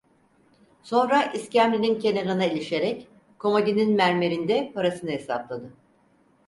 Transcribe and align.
Sonra 0.83 1.23
iskemlenin 1.33 1.99
kenarına 1.99 2.45
ilişerek 2.45 3.07
komodinin 3.39 3.95
mermerinde 3.95 4.71
parasını 4.73 5.11
hesapladı. 5.11 5.73